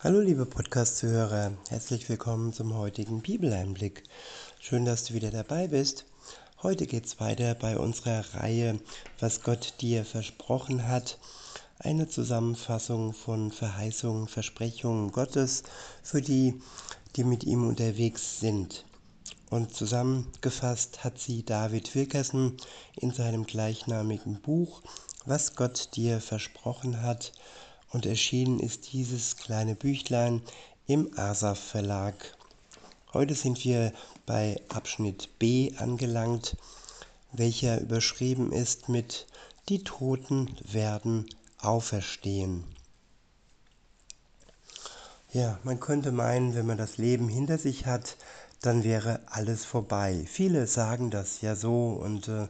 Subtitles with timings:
[0.00, 4.04] Hallo liebe Podcast-Zuhörer, herzlich willkommen zum heutigen Bibeleinblick.
[4.60, 6.04] Schön, dass du wieder dabei bist.
[6.62, 8.78] Heute geht es weiter bei unserer Reihe,
[9.18, 11.18] was Gott dir versprochen hat.
[11.80, 15.64] Eine Zusammenfassung von Verheißungen, Versprechungen Gottes
[16.04, 16.62] für die,
[17.16, 18.84] die mit ihm unterwegs sind.
[19.50, 22.56] Und zusammengefasst hat sie David Wilkerson
[22.94, 24.80] in seinem gleichnamigen Buch,
[25.26, 27.32] was Gott dir versprochen hat
[27.92, 30.42] und erschienen ist dieses kleine Büchlein
[30.86, 32.36] im Asaf Verlag.
[33.12, 33.92] Heute sind wir
[34.26, 36.56] bei Abschnitt B angelangt,
[37.32, 39.26] welcher überschrieben ist mit
[39.68, 41.26] Die Toten werden
[41.60, 42.64] auferstehen.
[45.32, 48.16] Ja, man könnte meinen, wenn man das Leben hinter sich hat,
[48.62, 50.24] dann wäre alles vorbei.
[50.26, 52.48] Viele sagen das ja so und äh,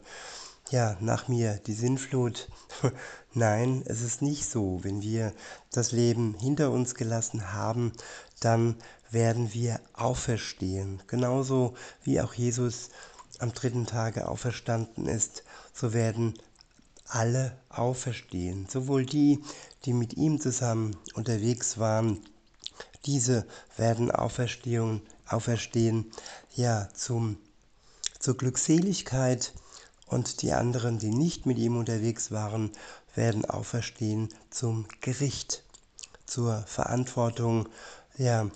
[0.71, 2.49] ja, nach mir die Sinnflut.
[3.35, 4.83] Nein, es ist nicht so.
[4.83, 5.33] Wenn wir
[5.73, 7.93] das Leben hinter uns gelassen haben,
[8.41, 8.77] dann
[9.11, 11.03] werden wir auferstehen.
[11.07, 12.91] Genauso wie auch Jesus
[13.39, 16.35] am dritten Tage auferstanden ist, so werden
[17.07, 18.67] alle auferstehen.
[18.69, 19.41] Sowohl die,
[19.85, 22.19] die mit ihm zusammen unterwegs waren,
[23.07, 23.47] diese
[23.77, 26.11] werden auferstehen, auferstehen
[26.55, 27.39] ja, zum,
[28.19, 29.53] zur Glückseligkeit,
[30.09, 32.73] und die anderen, die nicht mit ihm unterwegs waren,
[33.15, 35.65] werden auferstehen zum Gericht,
[36.27, 37.69] zur Verantwortung,
[38.17, 38.51] ja,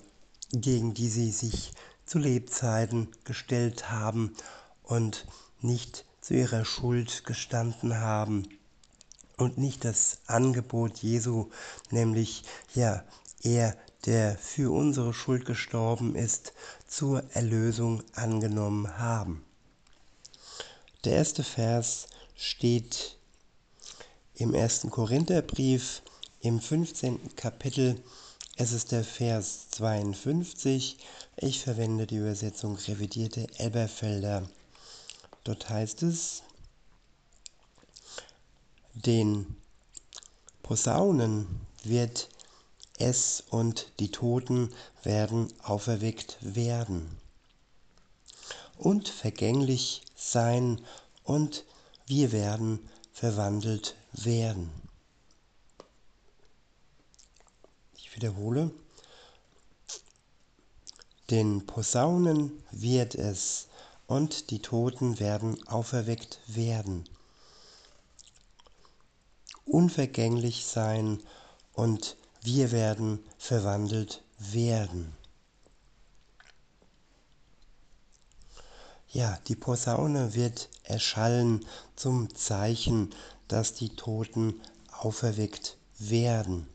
[0.53, 1.73] gegen die sie sich
[2.05, 4.35] zu Lebzeiten gestellt haben
[4.83, 5.27] und
[5.61, 8.49] nicht zu ihrer Schuld gestanden haben
[9.37, 11.51] und nicht das Angebot Jesu,
[11.91, 13.03] nämlich ja,
[13.43, 16.53] er, der für unsere Schuld gestorben ist,
[16.87, 19.45] zur Erlösung angenommen haben.
[21.05, 23.17] Der erste Vers steht
[24.37, 26.01] im ersten Korintherbrief
[26.41, 27.35] im 15.
[27.35, 28.01] Kapitel.
[28.55, 30.99] Es ist der Vers 52.
[31.39, 34.49] Ich verwende die Übersetzung revidierte Elberfelder.
[35.43, 36.45] Dort heißt es,
[38.95, 39.57] den
[40.63, 41.49] Posaunen
[41.83, 42.29] wird
[42.99, 47.22] es und die Toten werden auferweckt werden
[48.83, 50.81] und vergänglich sein
[51.23, 51.65] und
[52.07, 52.81] wir werden
[53.13, 54.71] verwandelt werden.
[57.95, 58.73] Ich wiederhole,
[61.31, 63.69] den Posaunen wird es
[64.09, 67.05] und die Toten werden auferweckt werden,
[69.65, 71.23] unvergänglich sein
[71.73, 75.22] und wir werden verwandelt werden.
[79.15, 83.15] Ja, die Posaune wird erschallen zum Zeichen,
[83.47, 84.59] dass die Toten
[84.91, 86.67] auferweckt werden.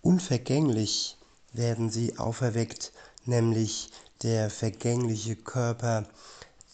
[0.00, 1.16] Unvergänglich
[1.52, 2.92] werden sie auferweckt,
[3.24, 3.90] nämlich
[4.22, 6.08] der vergängliche Körper,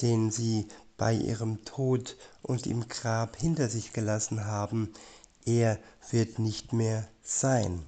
[0.00, 4.95] den sie bei ihrem Tod und im Grab hinter sich gelassen haben,
[5.45, 5.79] er
[6.11, 7.87] wird nicht mehr sein.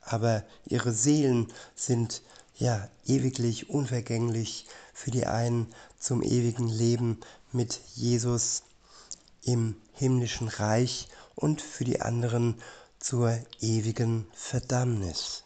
[0.00, 2.22] Aber ihre Seelen sind
[2.56, 4.66] ja ewiglich unvergänglich
[5.00, 5.66] für die einen
[5.98, 7.20] zum ewigen Leben
[7.52, 8.64] mit Jesus
[9.42, 12.60] im himmlischen Reich und für die anderen
[12.98, 15.44] zur ewigen Verdammnis.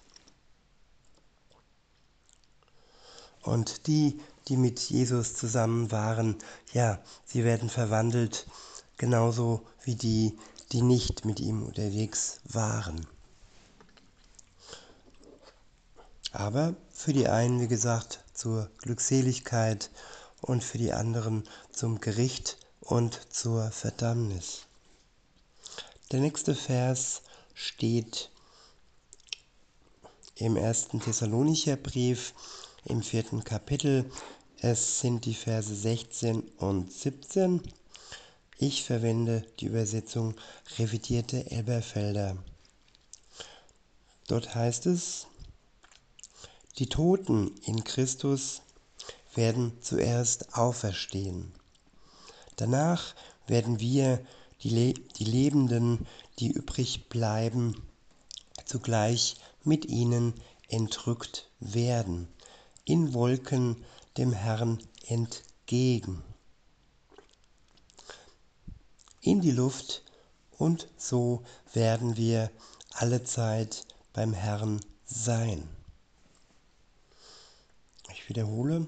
[3.43, 6.37] Und die, die mit Jesus zusammen waren,
[6.73, 8.49] ja, sie werden verwandelt,
[8.97, 10.37] genauso wie die,
[10.73, 13.07] die nicht mit ihm unterwegs waren.
[16.33, 19.91] Aber für die einen, wie gesagt, zur Glückseligkeit
[20.41, 24.67] und für die anderen zum Gericht und zur Verdammnis.
[26.12, 27.23] Der nächste Vers
[27.55, 28.31] steht
[30.37, 32.34] im ersten Thessalonicher Brief
[32.84, 34.11] im vierten Kapitel.
[34.61, 37.62] Es sind die Verse 16 und 17.
[38.59, 40.34] Ich verwende die Übersetzung
[40.78, 42.37] revidierte Elberfelder.
[44.27, 45.26] Dort heißt es,
[46.79, 48.62] die Toten in Christus
[49.35, 51.53] werden zuerst auferstehen.
[52.56, 53.15] Danach
[53.47, 54.25] werden wir,
[54.62, 56.06] die, Le die Lebenden,
[56.38, 57.82] die übrig bleiben,
[58.65, 60.35] zugleich mit ihnen
[60.69, 62.29] entrückt werden,
[62.85, 63.85] in Wolken
[64.17, 66.23] dem Herrn entgegen,
[69.21, 70.03] in die Luft,
[70.56, 71.43] und so
[71.73, 72.50] werden wir
[72.93, 75.69] alle Zeit beim Herrn sein.
[78.29, 78.87] Wiederhole.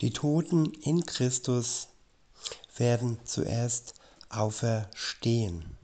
[0.00, 1.88] Die Toten in Christus
[2.76, 3.94] werden zuerst
[4.30, 5.76] auferstehen.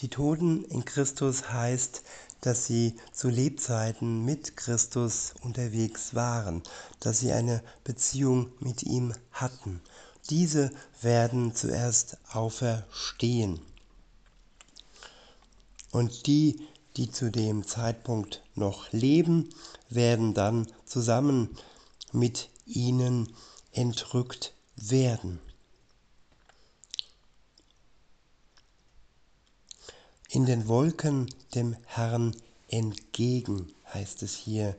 [0.00, 2.02] Die Toten in Christus heißt,
[2.40, 6.62] dass sie zu Lebzeiten mit Christus unterwegs waren,
[6.98, 9.80] dass sie eine Beziehung mit ihm hatten.
[10.30, 10.70] Diese
[11.02, 13.60] werden zuerst auferstehen.
[15.92, 16.66] Und die,
[16.96, 19.50] die zu dem Zeitpunkt noch leben,
[19.88, 21.56] werden dann zusammen
[22.12, 23.32] mit ihnen
[23.72, 25.40] entrückt werden.
[30.28, 32.36] In den Wolken dem Herrn
[32.68, 34.76] entgegen, heißt es hier.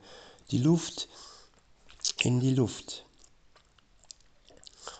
[0.50, 1.10] Die Luft
[2.22, 3.06] in die Luft.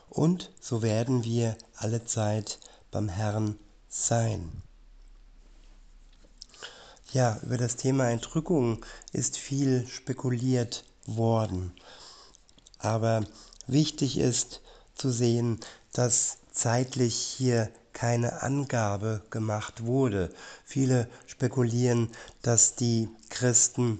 [0.10, 2.60] Und so werden wir alle Zeit
[2.92, 4.62] beim Herrn sein.
[7.14, 11.74] Ja, über das Thema Entrückung ist viel spekuliert worden.
[12.80, 13.26] Aber
[13.68, 14.62] wichtig ist
[14.96, 15.60] zu sehen,
[15.92, 20.34] dass zeitlich hier keine Angabe gemacht wurde.
[20.64, 22.10] Viele spekulieren,
[22.44, 24.00] dass die Christen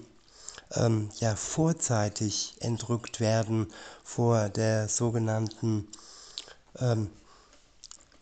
[0.74, 3.70] ähm, ja vorzeitig entrückt werden
[4.04, 5.86] vor der sogenannten
[6.78, 7.10] ähm,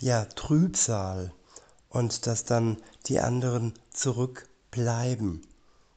[0.00, 1.32] ja, Trübsal
[1.90, 2.76] und dass dann
[3.06, 3.72] die anderen
[4.70, 5.46] zurückbleiben.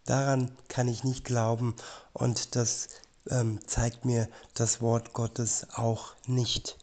[0.06, 1.76] Daran kann ich nicht glauben
[2.12, 2.90] und das
[3.30, 6.78] ähm, zeigt mir das Wort Gottes auch nicht,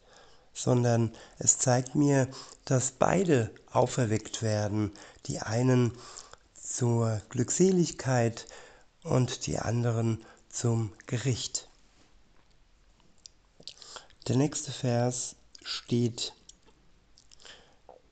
[0.53, 2.27] sondern es zeigt mir,
[2.65, 4.91] dass beide auferweckt werden,
[5.27, 5.91] die einen
[6.59, 8.47] zur Glückseligkeit
[9.03, 11.69] und die anderen zum Gericht.
[14.27, 16.33] Der nächste Vers steht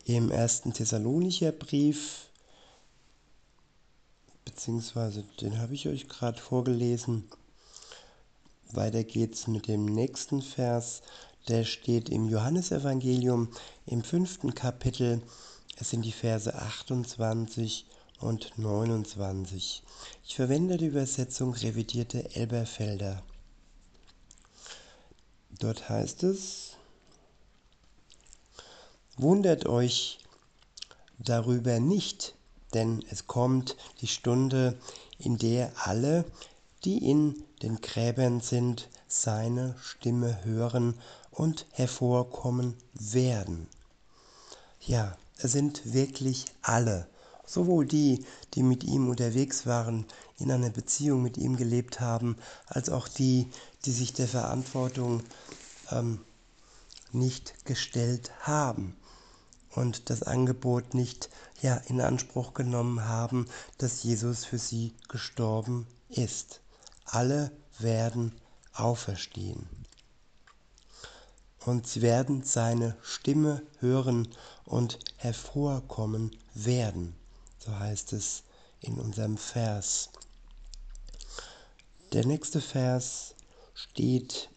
[0.06, 2.29] im ersten Thessalonicher Brief,
[4.60, 7.24] beziehungsweise den habe ich euch gerade vorgelesen.
[8.74, 11.02] Weiter geht's mit dem nächsten Vers.
[11.48, 13.48] Der steht im Johannesevangelium
[13.86, 15.22] im fünften Kapitel.
[15.78, 17.86] Es sind die Verse 28
[18.20, 19.82] und 29.
[20.26, 23.24] Ich verwende die Übersetzung revidierte Elberfelder.
[25.58, 26.76] Dort heißt es,
[29.16, 30.20] Wundert euch
[31.18, 32.36] darüber nicht,
[32.74, 34.78] denn es kommt die Stunde,
[35.18, 36.26] in der alle,
[36.86, 40.96] die in den Gräbern sind, seine Stimme hören
[41.32, 43.68] und hervorkommen werden.
[44.82, 47.08] Ja, es sind wirklich alle,
[47.46, 50.06] sowohl die, die mit ihm unterwegs waren,
[50.38, 52.38] in einer Beziehung mit ihm gelebt haben,
[52.68, 53.48] als auch die,
[53.86, 55.24] die sich der Verantwortung
[55.92, 56.22] ähm,
[57.12, 58.96] nicht gestellt haben
[59.76, 61.30] und das Angebot nicht
[61.62, 66.62] ja, in Anspruch genommen haben, dass Jesus für sie gestorben ist
[67.12, 68.40] alle werden
[68.74, 69.68] auferstehen.
[71.66, 74.28] Und sie werden seine Stimme hören
[74.66, 77.16] und hervorkommen werden.
[77.60, 78.44] So heißt es
[78.80, 80.10] in unserem Vers.
[82.14, 83.36] Der nächste Vers
[83.74, 84.50] steht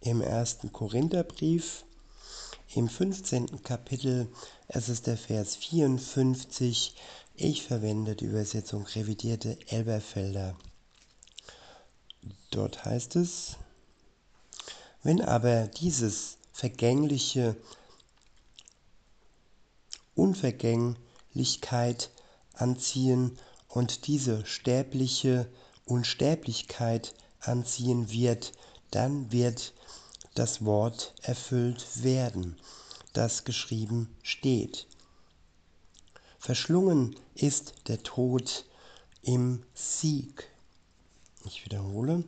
[0.00, 1.84] im ersten Korintherbrief
[2.78, 3.64] im 15.
[3.64, 4.28] Kapitel.
[4.68, 6.94] Es ist der Vers 54.
[7.34, 10.56] Ich verwende die Übersetzung revidierte Elberfelder.
[12.52, 13.56] Dort heißt es,
[15.02, 17.56] wenn aber dieses vergängliche
[20.14, 22.10] Unvergänglichkeit
[22.52, 25.50] anziehen und diese sterbliche
[25.84, 28.52] Unsterblichkeit anziehen wird,
[28.92, 29.74] dann wird
[30.38, 32.56] das Wort erfüllt werden,
[33.12, 34.86] das geschrieben steht.
[36.38, 38.64] Verschlungen ist der Tod
[39.22, 40.48] im Sieg.
[41.44, 42.22] Ich wiederhole.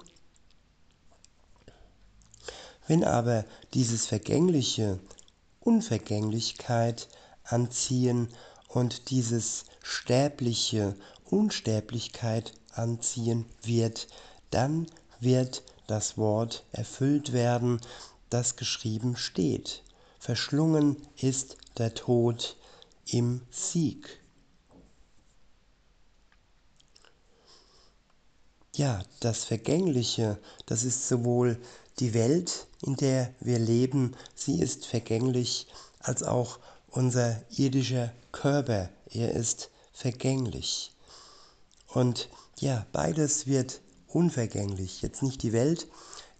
[2.88, 4.98] Wenn aber dieses Vergängliche
[5.60, 7.08] Unvergänglichkeit
[7.44, 8.28] anziehen
[8.66, 14.08] und dieses Sterbliche Unsterblichkeit anziehen wird,
[14.50, 14.86] dann
[15.20, 17.80] wird das Wort erfüllt werden,
[18.28, 19.82] das geschrieben steht.
[20.20, 22.56] Verschlungen ist der Tod
[23.06, 24.20] im Sieg.
[28.76, 31.60] Ja, das Vergängliche, das ist sowohl
[31.98, 35.66] die Welt, in der wir leben, sie ist vergänglich,
[35.98, 40.92] als auch unser irdischer Körper, er ist vergänglich.
[41.88, 42.28] Und
[42.58, 43.80] ja, beides wird
[44.14, 45.02] unvergänglich.
[45.02, 45.88] Jetzt nicht die Welt,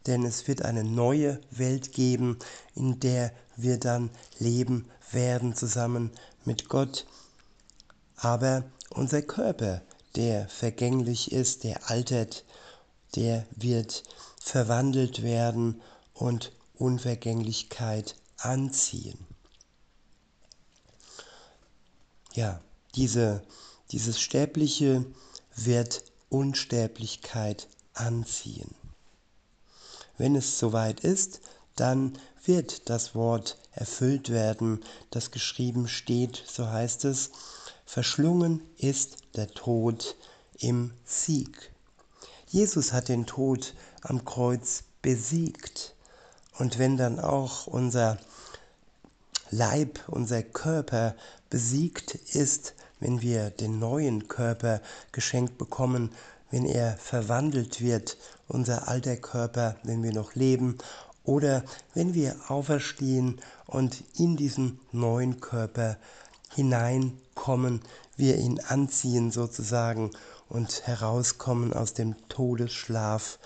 [0.07, 2.39] denn es wird eine neue Welt geben,
[2.75, 6.11] in der wir dann leben werden zusammen
[6.45, 7.07] mit Gott.
[8.17, 9.83] Aber unser Körper,
[10.17, 12.45] der vergänglich ist, der altert,
[13.15, 14.03] der wird
[14.41, 15.81] verwandelt werden
[16.15, 19.27] und Unvergänglichkeit anziehen.
[22.35, 22.61] ja,
[22.95, 23.43] diese,
[23.93, 25.05] dieses Sterbliche
[25.57, 28.75] wird Unsterblichkeit anziehen.
[30.17, 31.41] Wenn es soweit ist,
[31.77, 37.31] dann wird das Wort erfüllt werden, das geschrieben steht, so heißt es,
[37.85, 40.17] verschlungen ist der Tod
[40.59, 41.73] im Sieg.
[42.49, 45.95] Jesus hat den Tod am Kreuz besiegt.
[46.59, 48.19] Und wenn dann auch unser
[49.51, 51.15] Leib, unser Körper
[51.49, 54.80] besiegt ist, wenn wir den neuen Körper
[55.12, 56.12] geschenkt bekommen,
[56.50, 58.16] wenn er verwandelt wird,
[58.49, 60.78] unser alter Körper, wenn wir noch leben,
[61.25, 61.64] oder
[61.95, 65.97] wenn wir auferstehen und in diesen neuen Körper
[66.54, 67.83] hineinkommen,
[68.16, 70.11] wir ihn anziehen sozusagen
[70.49, 73.38] und herauskommen aus dem Todesschlaf,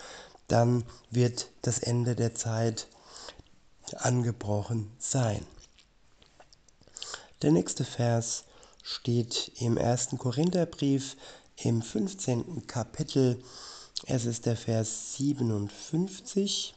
[0.48, 2.88] dann wird das Ende der Zeit
[3.96, 5.44] angebrochen sein.
[7.42, 8.44] Der nächste Vers
[8.86, 11.16] steht im ersten Korintherbrief
[11.56, 12.66] im 15.
[12.66, 13.42] Kapitel.
[14.06, 16.74] Es ist der Vers 57.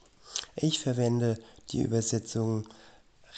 [0.56, 1.38] Ich verwende
[1.70, 2.66] die Übersetzung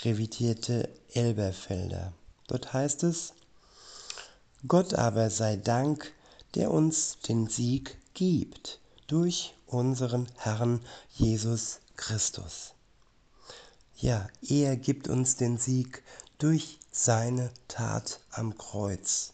[0.03, 2.13] revidierte Elberfelder.
[2.47, 3.33] Dort heißt es,
[4.67, 6.13] Gott aber sei Dank,
[6.53, 10.79] der uns den Sieg gibt durch unseren Herrn
[11.15, 12.73] Jesus Christus.
[13.95, 16.03] Ja, er gibt uns den Sieg
[16.39, 19.33] durch seine Tat am Kreuz.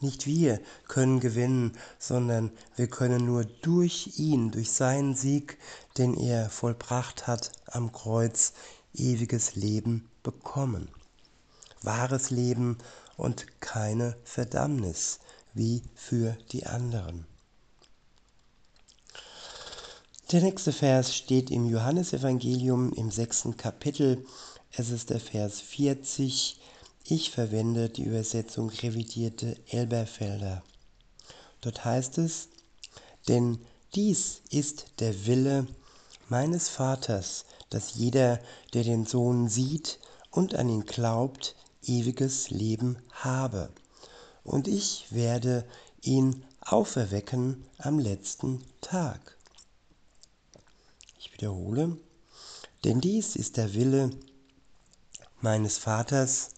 [0.00, 5.58] Nicht wir können gewinnen, sondern wir können nur durch ihn, durch seinen Sieg,
[5.98, 8.52] den er vollbracht hat am Kreuz,
[8.94, 10.88] ewiges Leben bekommen.
[11.82, 12.78] Wahres Leben
[13.16, 15.20] und keine Verdammnis
[15.54, 17.26] wie für die anderen.
[20.32, 24.24] Der nächste Vers steht im Johannesevangelium im sechsten Kapitel.
[24.76, 26.58] Es ist der Vers 40.
[27.04, 30.64] Ich verwende die Übersetzung revidierte Elberfelder.
[31.60, 32.48] Dort heißt es,
[33.28, 33.60] denn
[33.94, 35.68] dies ist der Wille
[36.28, 38.40] meines Vaters, dass jeder,
[38.72, 40.00] der den Sohn sieht
[40.32, 41.54] und an ihn glaubt,
[41.84, 43.70] ewiges Leben habe
[44.42, 45.64] und ich werde
[46.02, 49.36] ihn auferwecken am letzten Tag.
[51.20, 51.96] Ich wiederhole,
[52.82, 54.10] denn dies ist der Wille
[55.44, 56.48] meines Vaters,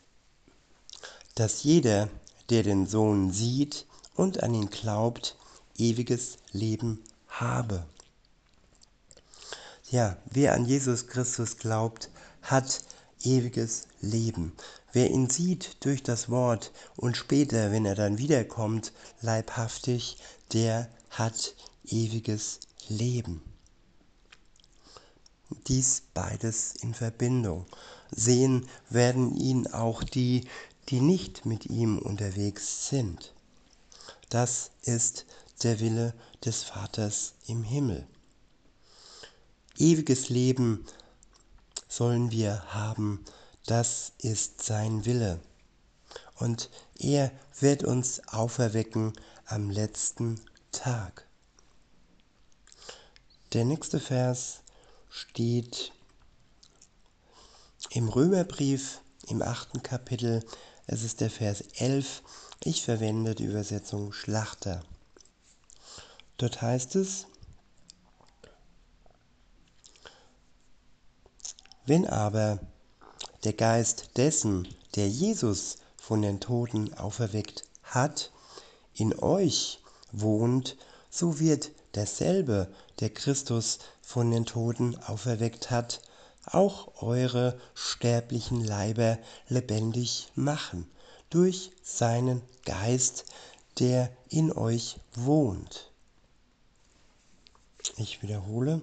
[1.35, 2.09] dass jeder,
[2.51, 5.37] der den Sohn sieht und an ihn glaubt,
[5.77, 7.85] ewiges Leben habe.
[9.91, 12.11] Ja, wer an Jesus Christus glaubt,
[12.43, 12.85] hat
[13.25, 14.53] ewiges Leben.
[14.93, 20.17] Wer ihn sieht durch das Wort und später, wenn er dann wiederkommt, leibhaftig,
[20.53, 23.43] der hat ewiges Leben.
[25.67, 27.67] Dies beides in Verbindung.
[28.17, 30.49] Sehen werden ihn auch die,
[30.89, 33.33] die nicht mit ihm unterwegs sind.
[34.31, 35.27] Das ist
[35.63, 38.07] der Wille des Vaters im Himmel.
[39.79, 40.85] Ewiges Leben
[41.89, 43.25] sollen wir haben
[43.67, 45.41] das ist sein Wille.
[46.37, 49.13] Und er wird uns auferwecken
[49.45, 51.27] am letzten Tag.
[53.53, 54.61] Der nächste Vers
[55.11, 55.93] steht
[57.91, 60.45] im Römerbrief im achten Kapitel.
[60.87, 62.23] Es ist der Vers 11.
[62.65, 64.83] Ich verwende die Übersetzung Schlachter.
[66.37, 67.27] Dort heißt es,
[71.87, 72.59] wenn aber
[73.45, 78.33] der Geist dessen, der Jesus von den Toten auferweckt hat,
[78.95, 79.81] in euch
[80.13, 80.77] wohnt,
[81.11, 86.01] so wird derselbe, der Christus von den Toten auferweckt hat,
[86.47, 90.89] auch eure sterblichen Leiber lebendig machen,
[91.31, 93.25] durch seinen Geist,
[93.79, 95.91] der in euch wohnt.
[97.97, 98.83] Ich wiederhole,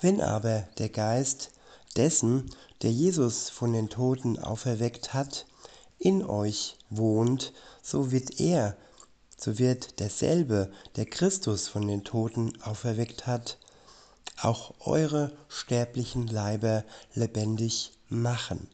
[0.00, 1.50] Wenn aber der Geist
[1.96, 2.50] dessen,
[2.82, 5.46] der Jesus von den Toten auferweckt hat,
[5.98, 7.52] in euch wohnt,
[7.82, 8.76] so wird er,
[9.36, 13.58] so wird derselbe, der Christus von den Toten auferweckt hat,
[14.42, 18.68] auch eure sterblichen Leiber lebendig machen,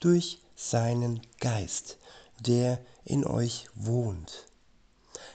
[0.00, 1.98] durch seinen Geist,
[2.40, 4.46] der in euch wohnt.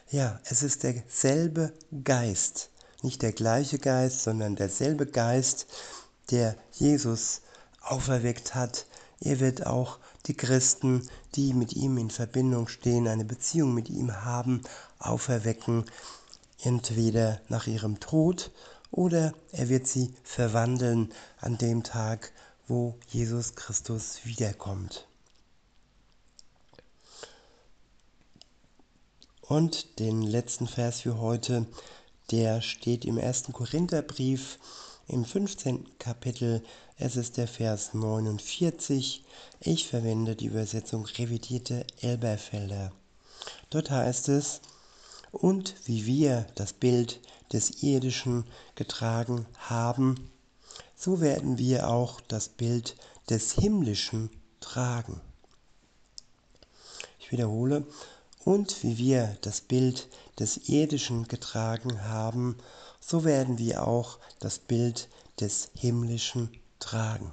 [0.09, 1.73] Ja, es ist derselbe
[2.03, 2.69] Geist,
[3.01, 5.67] nicht der gleiche Geist, sondern derselbe Geist,
[6.31, 7.41] der Jesus
[7.81, 8.85] auferweckt hat.
[9.19, 14.23] Er wird auch die Christen, die mit ihm in Verbindung stehen, eine Beziehung mit ihm
[14.23, 14.61] haben,
[14.99, 15.85] auferwecken,
[16.61, 18.51] entweder nach ihrem Tod
[18.93, 22.31] oder er wird sie verwandeln an dem Tag,
[22.67, 25.07] wo Jesus Christus wiederkommt.
[29.41, 31.65] Und den letzten Vers für heute,
[32.29, 33.45] der steht im 1.
[33.51, 34.59] Korintherbrief
[35.07, 35.97] im 15.
[35.97, 36.63] Kapitel.
[36.97, 39.25] Es ist der Vers 49.
[39.59, 42.91] Ich verwende die Übersetzung revidierte Elberfelder.
[43.71, 44.61] Dort heißt es,
[45.31, 47.19] und wie wir das Bild
[47.53, 48.45] des Irdischen
[48.75, 50.31] getragen haben,
[50.95, 52.95] so werden wir auch das Bild
[53.29, 54.29] des Himmlischen
[54.59, 55.21] tragen.
[57.19, 57.85] Ich wiederhole,
[58.43, 62.57] und wie wir das Bild des Irdischen getragen haben,
[62.99, 65.07] so werden wir auch das Bild
[65.39, 67.31] des Himmlischen tragen.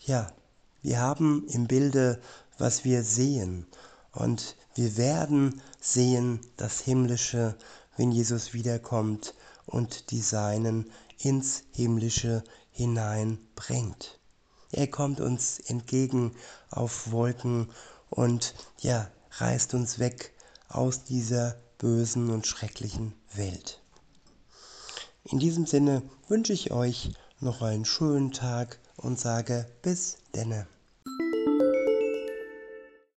[0.00, 0.32] Ja,
[0.82, 2.20] wir haben im Bilde,
[2.58, 3.66] was wir sehen,
[4.12, 7.56] und wir werden sehen das Himmlische,
[7.96, 9.34] wenn Jesus wiederkommt
[9.66, 14.18] und die Seinen ins Himmlische hineinbringt.
[14.72, 16.34] Er kommt uns entgegen
[16.70, 17.70] auf Wolken
[18.10, 20.32] und ja, reißt uns weg
[20.68, 23.80] aus dieser bösen und schrecklichen Welt.
[25.24, 30.66] In diesem Sinne wünsche ich euch noch einen schönen Tag und sage bis denne.